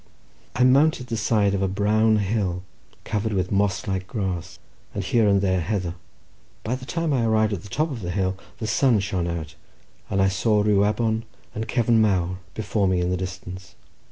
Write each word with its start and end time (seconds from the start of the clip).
I 0.55 0.63
mounted 0.63 1.05
the 1.05 1.15
side 1.15 1.53
of 1.53 1.61
a 1.61 1.67
brown 1.67 2.15
hill 2.15 2.63
covered 3.03 3.33
with 3.33 3.51
moss 3.51 3.85
like 3.87 4.07
grass, 4.07 4.57
and 4.95 5.03
here 5.03 5.27
and 5.27 5.41
there 5.41 5.61
heather. 5.61 5.93
By 6.63 6.73
the 6.73 6.87
time 6.87 7.13
I 7.13 7.23
arrived 7.23 7.53
at 7.53 7.61
the 7.61 7.69
top 7.69 7.91
of 7.91 8.01
the 8.01 8.09
hill 8.09 8.35
the 8.57 8.65
sun 8.65 8.99
shone 8.99 9.27
out, 9.27 9.53
and 10.09 10.19
I 10.19 10.27
saw 10.27 10.63
Rhiwabon 10.63 11.21
and 11.53 11.67
Cefn 11.67 11.99
Mawr 12.01 12.39
before 12.55 12.87
me 12.87 12.99
in 12.99 13.11
the 13.11 13.15
distance. 13.17 13.75